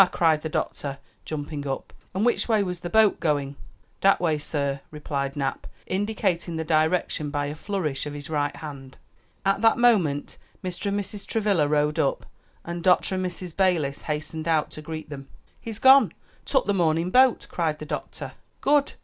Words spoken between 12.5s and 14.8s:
and Dr. and Mrs. Balis hastened out